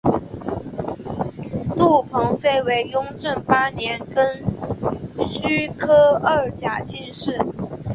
[1.77, 4.41] 林鹏飞为雍正八年庚
[5.27, 7.37] 戌科二甲进士。